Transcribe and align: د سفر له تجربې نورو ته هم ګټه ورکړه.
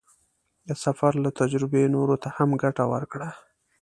د 0.67 0.69
سفر 0.83 1.11
له 1.23 1.29
تجربې 1.39 1.83
نورو 1.95 2.15
ته 2.23 2.29
هم 2.37 2.49
ګټه 2.63 2.83
ورکړه. 2.93 3.29